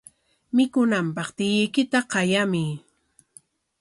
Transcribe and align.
Mikunanpaq 0.55 1.29
tiyuykita 1.37 1.99
qayamuy. 2.11 2.71